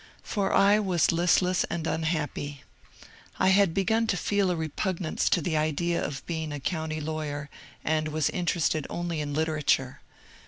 For 0.23 0.51
I 0.51 0.79
was 0.79 1.11
listless 1.11 1.63
and 1.65 1.85
unhappy. 1.85 2.63
I 3.37 3.49
had 3.49 3.71
begun 3.71 4.07
to 4.07 4.17
feel 4.17 4.49
a 4.49 4.55
repugnance 4.55 5.29
to 5.29 5.43
the 5.43 5.55
idea 5.55 6.03
of 6.03 6.25
being 6.25 6.51
a 6.51 6.59
county 6.59 6.99
lawyer, 6.99 7.51
and 7.83 8.07
was 8.07 8.27
interested 8.31 8.87
only 8.89 9.21
in 9.21 9.35
literature. 9.35 10.01